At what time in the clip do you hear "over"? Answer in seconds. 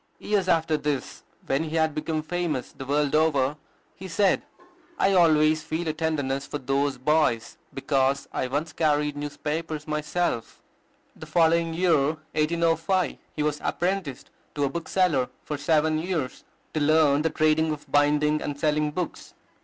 3.13-3.55